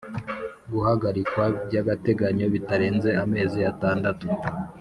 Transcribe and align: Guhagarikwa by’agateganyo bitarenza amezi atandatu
Guhagarikwa 0.71 1.43
by’agateganyo 1.65 2.45
bitarenza 2.53 3.09
amezi 3.23 3.59
atandatu 3.71 4.27